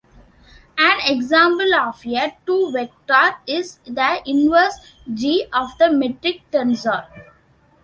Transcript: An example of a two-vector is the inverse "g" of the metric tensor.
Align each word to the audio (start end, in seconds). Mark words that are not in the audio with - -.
An 0.79 0.97
example 1.05 1.75
of 1.75 2.03
a 2.07 2.35
two-vector 2.47 3.35
is 3.45 3.77
the 3.85 4.23
inverse 4.25 4.73
"g" 5.13 5.45
of 5.53 5.77
the 5.77 5.91
metric 5.91 6.41
tensor. 6.51 7.05